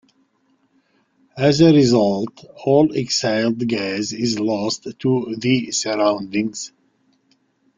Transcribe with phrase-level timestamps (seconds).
[1.37, 6.71] As a result, all exhaled gas is lost to the surroundings.